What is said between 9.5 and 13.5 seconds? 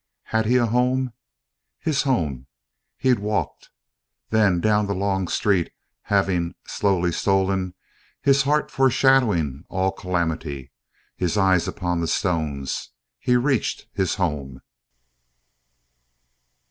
all calamity, His eyes upon the stones, he